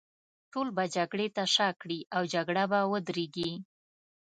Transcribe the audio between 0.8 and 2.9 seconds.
جګړې ته شا کړي، او جګړه به